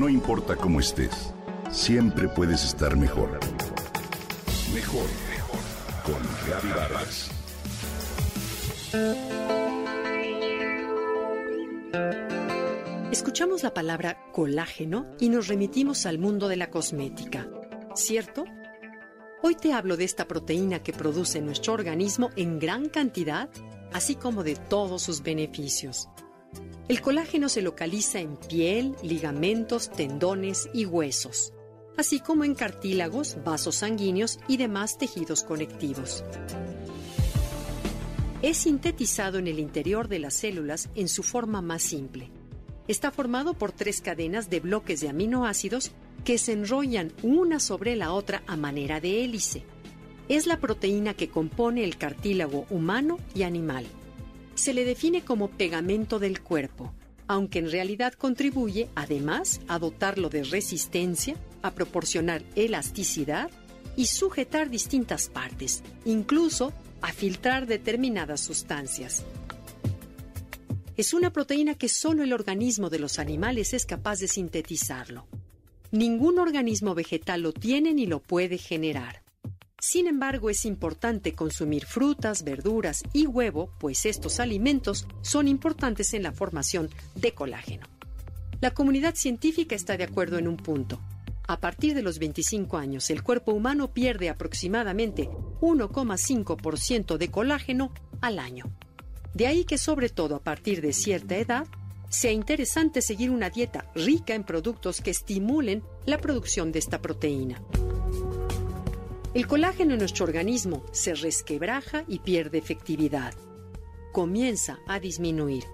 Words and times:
No 0.00 0.08
importa 0.08 0.56
cómo 0.56 0.80
estés, 0.80 1.34
siempre 1.70 2.26
puedes 2.26 2.64
estar 2.64 2.96
mejor. 2.96 3.38
Mejor, 4.72 5.04
mejor. 5.28 5.60
Con 6.02 6.22
Reavivadas. 6.46 7.30
Escuchamos 13.12 13.62
la 13.62 13.74
palabra 13.74 14.16
colágeno 14.32 15.04
y 15.20 15.28
nos 15.28 15.48
remitimos 15.48 16.06
al 16.06 16.18
mundo 16.18 16.48
de 16.48 16.56
la 16.56 16.70
cosmética, 16.70 17.46
¿cierto? 17.94 18.46
Hoy 19.42 19.54
te 19.54 19.74
hablo 19.74 19.98
de 19.98 20.04
esta 20.04 20.26
proteína 20.26 20.82
que 20.82 20.94
produce 20.94 21.42
nuestro 21.42 21.74
organismo 21.74 22.30
en 22.36 22.58
gran 22.58 22.88
cantidad, 22.88 23.50
así 23.92 24.14
como 24.14 24.44
de 24.44 24.56
todos 24.56 25.02
sus 25.02 25.22
beneficios. 25.22 26.08
El 26.90 27.02
colágeno 27.02 27.48
se 27.48 27.62
localiza 27.62 28.18
en 28.18 28.36
piel, 28.36 28.96
ligamentos, 29.04 29.92
tendones 29.92 30.68
y 30.74 30.86
huesos, 30.86 31.52
así 31.96 32.18
como 32.18 32.42
en 32.42 32.56
cartílagos, 32.56 33.36
vasos 33.44 33.76
sanguíneos 33.76 34.40
y 34.48 34.56
demás 34.56 34.98
tejidos 34.98 35.44
conectivos. 35.44 36.24
Es 38.42 38.56
sintetizado 38.56 39.38
en 39.38 39.46
el 39.46 39.60
interior 39.60 40.08
de 40.08 40.18
las 40.18 40.34
células 40.34 40.88
en 40.96 41.06
su 41.06 41.22
forma 41.22 41.62
más 41.62 41.84
simple. 41.84 42.28
Está 42.88 43.12
formado 43.12 43.54
por 43.54 43.70
tres 43.70 44.00
cadenas 44.00 44.50
de 44.50 44.58
bloques 44.58 45.00
de 45.00 45.10
aminoácidos 45.10 45.92
que 46.24 46.38
se 46.38 46.54
enrollan 46.54 47.12
una 47.22 47.60
sobre 47.60 47.94
la 47.94 48.12
otra 48.12 48.42
a 48.48 48.56
manera 48.56 49.00
de 49.00 49.22
hélice. 49.22 49.62
Es 50.28 50.48
la 50.48 50.58
proteína 50.58 51.14
que 51.14 51.28
compone 51.28 51.84
el 51.84 51.96
cartílago 51.98 52.66
humano 52.68 53.18
y 53.32 53.44
animal 53.44 53.86
se 54.54 54.74
le 54.74 54.84
define 54.84 55.22
como 55.22 55.48
pegamento 55.48 56.18
del 56.18 56.40
cuerpo, 56.40 56.92
aunque 57.26 57.60
en 57.60 57.70
realidad 57.70 58.14
contribuye 58.14 58.88
además 58.94 59.60
a 59.68 59.78
dotarlo 59.78 60.28
de 60.28 60.42
resistencia, 60.44 61.36
a 61.62 61.72
proporcionar 61.72 62.42
elasticidad 62.56 63.50
y 63.96 64.06
sujetar 64.06 64.70
distintas 64.70 65.28
partes, 65.28 65.82
incluso 66.04 66.72
a 67.02 67.12
filtrar 67.12 67.66
determinadas 67.66 68.40
sustancias. 68.40 69.24
Es 70.96 71.14
una 71.14 71.32
proteína 71.32 71.76
que 71.76 71.88
solo 71.88 72.24
el 72.24 72.32
organismo 72.32 72.90
de 72.90 72.98
los 72.98 73.18
animales 73.18 73.72
es 73.72 73.86
capaz 73.86 74.18
de 74.18 74.28
sintetizarlo. 74.28 75.26
Ningún 75.92 76.38
organismo 76.38 76.94
vegetal 76.94 77.42
lo 77.42 77.52
tiene 77.52 77.94
ni 77.94 78.06
lo 78.06 78.20
puede 78.20 78.58
generar. 78.58 79.22
Sin 79.80 80.06
embargo, 80.06 80.50
es 80.50 80.66
importante 80.66 81.34
consumir 81.34 81.86
frutas, 81.86 82.44
verduras 82.44 83.02
y 83.14 83.26
huevo, 83.26 83.72
pues 83.78 84.04
estos 84.04 84.38
alimentos 84.38 85.06
son 85.22 85.48
importantes 85.48 86.12
en 86.12 86.22
la 86.22 86.32
formación 86.32 86.90
de 87.14 87.32
colágeno. 87.32 87.86
La 88.60 88.72
comunidad 88.72 89.14
científica 89.14 89.74
está 89.74 89.96
de 89.96 90.04
acuerdo 90.04 90.36
en 90.36 90.48
un 90.48 90.58
punto. 90.58 91.00
A 91.48 91.58
partir 91.58 91.94
de 91.94 92.02
los 92.02 92.18
25 92.18 92.76
años, 92.76 93.08
el 93.08 93.22
cuerpo 93.22 93.52
humano 93.52 93.92
pierde 93.92 94.28
aproximadamente 94.28 95.30
1,5% 95.62 97.16
de 97.16 97.30
colágeno 97.30 97.90
al 98.20 98.38
año. 98.38 98.66
De 99.32 99.46
ahí 99.46 99.64
que, 99.64 99.78
sobre 99.78 100.10
todo 100.10 100.36
a 100.36 100.42
partir 100.42 100.82
de 100.82 100.92
cierta 100.92 101.36
edad, 101.36 101.66
sea 102.10 102.32
interesante 102.32 103.00
seguir 103.00 103.30
una 103.30 103.48
dieta 103.48 103.90
rica 103.94 104.34
en 104.34 104.44
productos 104.44 105.00
que 105.00 105.10
estimulen 105.10 105.82
la 106.04 106.18
producción 106.18 106.70
de 106.70 106.80
esta 106.80 107.00
proteína. 107.00 107.62
El 109.32 109.46
colágeno 109.46 109.92
en 109.92 110.00
nuestro 110.00 110.24
organismo 110.24 110.82
se 110.90 111.14
resquebraja 111.14 112.04
y 112.08 112.18
pierde 112.18 112.58
efectividad. 112.58 113.32
Comienza 114.12 114.80
a 114.88 114.98
disminuir. 114.98 115.64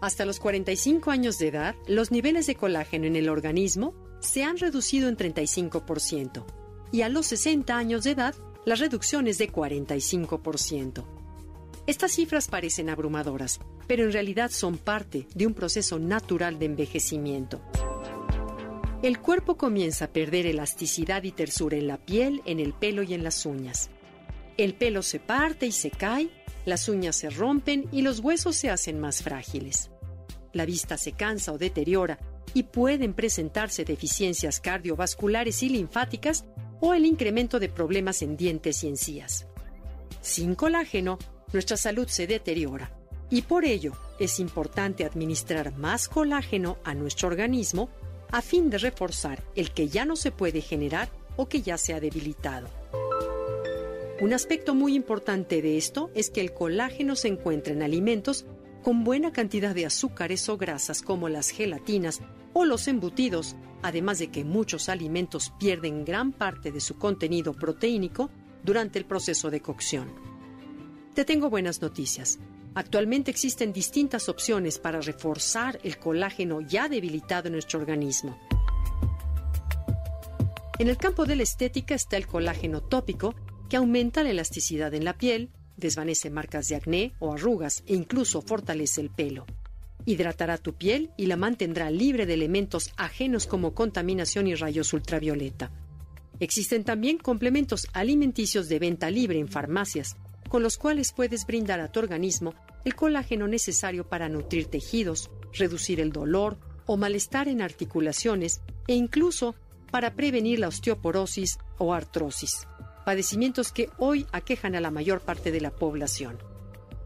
Hasta 0.00 0.24
los 0.24 0.40
45 0.40 1.10
años 1.10 1.38
de 1.38 1.48
edad, 1.48 1.74
los 1.86 2.10
niveles 2.10 2.46
de 2.46 2.54
colágeno 2.54 3.06
en 3.06 3.16
el 3.16 3.28
organismo 3.28 3.94
se 4.20 4.42
han 4.42 4.56
reducido 4.56 5.08
en 5.08 5.18
35% 5.18 6.44
y 6.92 7.02
a 7.02 7.08
los 7.08 7.26
60 7.26 7.76
años 7.76 8.04
de 8.04 8.12
edad, 8.12 8.34
la 8.64 8.76
reducción 8.76 9.26
es 9.26 9.36
de 9.36 9.52
45%. 9.52 11.04
Estas 11.86 12.12
cifras 12.12 12.48
parecen 12.48 12.88
abrumadoras, 12.88 13.60
pero 13.86 14.04
en 14.04 14.12
realidad 14.12 14.50
son 14.50 14.78
parte 14.78 15.26
de 15.34 15.46
un 15.46 15.52
proceso 15.52 15.98
natural 15.98 16.58
de 16.58 16.66
envejecimiento. 16.66 17.60
El 19.04 19.20
cuerpo 19.20 19.58
comienza 19.58 20.06
a 20.06 20.12
perder 20.14 20.46
elasticidad 20.46 21.24
y 21.24 21.32
tersura 21.32 21.76
en 21.76 21.88
la 21.88 21.98
piel, 21.98 22.40
en 22.46 22.58
el 22.58 22.72
pelo 22.72 23.02
y 23.02 23.12
en 23.12 23.22
las 23.22 23.44
uñas. 23.44 23.90
El 24.56 24.72
pelo 24.72 25.02
se 25.02 25.20
parte 25.20 25.66
y 25.66 25.72
se 25.72 25.90
cae, 25.90 26.30
las 26.64 26.88
uñas 26.88 27.14
se 27.14 27.28
rompen 27.28 27.86
y 27.92 28.00
los 28.00 28.20
huesos 28.20 28.56
se 28.56 28.70
hacen 28.70 28.98
más 28.98 29.22
frágiles. 29.22 29.90
La 30.54 30.64
vista 30.64 30.96
se 30.96 31.12
cansa 31.12 31.52
o 31.52 31.58
deteriora 31.58 32.18
y 32.54 32.62
pueden 32.62 33.12
presentarse 33.12 33.84
deficiencias 33.84 34.58
cardiovasculares 34.58 35.62
y 35.62 35.68
linfáticas 35.68 36.46
o 36.80 36.94
el 36.94 37.04
incremento 37.04 37.60
de 37.60 37.68
problemas 37.68 38.22
en 38.22 38.38
dientes 38.38 38.84
y 38.84 38.88
encías. 38.88 39.46
Sin 40.22 40.54
colágeno, 40.54 41.18
nuestra 41.52 41.76
salud 41.76 42.08
se 42.08 42.26
deteriora 42.26 42.90
y 43.28 43.42
por 43.42 43.66
ello 43.66 43.92
es 44.18 44.40
importante 44.40 45.04
administrar 45.04 45.76
más 45.76 46.08
colágeno 46.08 46.78
a 46.84 46.94
nuestro 46.94 47.28
organismo 47.28 47.90
a 48.34 48.42
fin 48.42 48.68
de 48.68 48.78
reforzar 48.78 49.44
el 49.54 49.70
que 49.70 49.86
ya 49.88 50.04
no 50.04 50.16
se 50.16 50.32
puede 50.32 50.60
generar 50.60 51.08
o 51.36 51.48
que 51.48 51.62
ya 51.62 51.78
se 51.78 51.94
ha 51.94 52.00
debilitado. 52.00 52.66
Un 54.20 54.32
aspecto 54.32 54.74
muy 54.74 54.96
importante 54.96 55.62
de 55.62 55.76
esto 55.78 56.10
es 56.16 56.30
que 56.30 56.40
el 56.40 56.52
colágeno 56.52 57.14
se 57.14 57.28
encuentra 57.28 57.72
en 57.72 57.84
alimentos 57.84 58.44
con 58.82 59.04
buena 59.04 59.32
cantidad 59.32 59.72
de 59.72 59.86
azúcares 59.86 60.48
o 60.48 60.56
grasas 60.56 61.00
como 61.00 61.28
las 61.28 61.50
gelatinas 61.50 62.22
o 62.54 62.64
los 62.64 62.88
embutidos, 62.88 63.54
además 63.82 64.18
de 64.18 64.32
que 64.32 64.42
muchos 64.42 64.88
alimentos 64.88 65.52
pierden 65.60 66.04
gran 66.04 66.32
parte 66.32 66.72
de 66.72 66.80
su 66.80 66.98
contenido 66.98 67.52
proteínico 67.52 68.30
durante 68.64 68.98
el 68.98 69.04
proceso 69.04 69.48
de 69.48 69.60
cocción. 69.60 70.10
Te 71.14 71.24
tengo 71.24 71.50
buenas 71.50 71.80
noticias. 71.80 72.40
Actualmente 72.74 73.30
existen 73.30 73.72
distintas 73.72 74.28
opciones 74.28 74.78
para 74.78 75.00
reforzar 75.00 75.78
el 75.84 75.98
colágeno 75.98 76.60
ya 76.60 76.88
debilitado 76.88 77.46
en 77.46 77.52
nuestro 77.52 77.78
organismo. 77.78 78.36
En 80.80 80.88
el 80.88 80.96
campo 80.96 81.24
de 81.24 81.36
la 81.36 81.44
estética 81.44 81.94
está 81.94 82.16
el 82.16 82.26
colágeno 82.26 82.80
tópico, 82.80 83.36
que 83.68 83.76
aumenta 83.76 84.24
la 84.24 84.30
elasticidad 84.30 84.92
en 84.92 85.04
la 85.04 85.16
piel, 85.16 85.50
desvanece 85.76 86.30
marcas 86.30 86.66
de 86.66 86.74
acné 86.74 87.14
o 87.20 87.32
arrugas 87.32 87.84
e 87.86 87.94
incluso 87.94 88.42
fortalece 88.42 89.00
el 89.00 89.10
pelo. 89.10 89.46
Hidratará 90.04 90.58
tu 90.58 90.74
piel 90.74 91.12
y 91.16 91.26
la 91.26 91.36
mantendrá 91.36 91.90
libre 91.90 92.26
de 92.26 92.34
elementos 92.34 92.90
ajenos 92.96 93.46
como 93.46 93.72
contaminación 93.72 94.48
y 94.48 94.54
rayos 94.56 94.92
ultravioleta. 94.92 95.70
Existen 96.40 96.82
también 96.82 97.18
complementos 97.18 97.86
alimenticios 97.92 98.68
de 98.68 98.80
venta 98.80 99.10
libre 99.10 99.38
en 99.38 99.46
farmacias, 99.46 100.16
con 100.54 100.62
los 100.62 100.76
cuales 100.76 101.12
puedes 101.12 101.46
brindar 101.46 101.80
a 101.80 101.90
tu 101.90 101.98
organismo 101.98 102.54
el 102.84 102.94
colágeno 102.94 103.48
necesario 103.48 104.08
para 104.08 104.28
nutrir 104.28 104.66
tejidos, 104.66 105.28
reducir 105.52 105.98
el 105.98 106.12
dolor 106.12 106.58
o 106.86 106.96
malestar 106.96 107.48
en 107.48 107.60
articulaciones 107.60 108.60
e 108.86 108.94
incluso 108.94 109.56
para 109.90 110.14
prevenir 110.14 110.60
la 110.60 110.68
osteoporosis 110.68 111.58
o 111.78 111.92
artrosis, 111.92 112.68
padecimientos 113.04 113.72
que 113.72 113.88
hoy 113.98 114.26
aquejan 114.30 114.76
a 114.76 114.80
la 114.80 114.92
mayor 114.92 115.22
parte 115.22 115.50
de 115.50 115.60
la 115.60 115.72
población. 115.72 116.38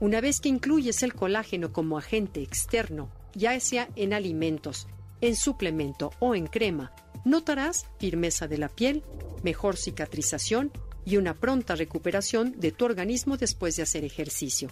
Una 0.00 0.20
vez 0.20 0.40
que 0.40 0.50
incluyes 0.50 1.02
el 1.02 1.14
colágeno 1.14 1.72
como 1.72 1.96
agente 1.96 2.42
externo, 2.42 3.10
ya 3.32 3.58
sea 3.58 3.88
en 3.96 4.12
alimentos, 4.12 4.86
en 5.22 5.34
suplemento 5.34 6.10
o 6.18 6.34
en 6.34 6.46
crema, 6.46 6.92
notarás 7.24 7.86
firmeza 7.98 8.48
de 8.48 8.58
la 8.58 8.68
piel, 8.68 9.02
mejor 9.42 9.78
cicatrización 9.78 10.72
y 11.04 11.16
una 11.16 11.34
pronta 11.34 11.74
recuperación 11.74 12.54
de 12.58 12.72
tu 12.72 12.84
organismo 12.84 13.36
después 13.36 13.76
de 13.76 13.82
hacer 13.82 14.04
ejercicio. 14.04 14.68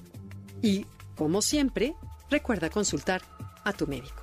Y, 0.62 0.87
como 1.16 1.43
siempre, 1.43 1.94
recuerda 2.31 2.71
consultar 2.71 3.22
a 3.65 3.72
tu 3.72 3.87
médico. 3.87 4.22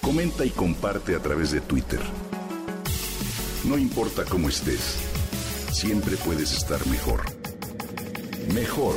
Comenta 0.00 0.44
y 0.44 0.50
comparte 0.50 1.14
a 1.14 1.20
través 1.20 1.52
de 1.52 1.60
Twitter. 1.60 2.00
No 3.64 3.78
importa 3.78 4.24
cómo 4.24 4.48
estés, 4.48 4.98
siempre 5.72 6.16
puedes 6.16 6.52
estar 6.52 6.84
mejor. 6.88 7.20
Mejor, 8.52 8.96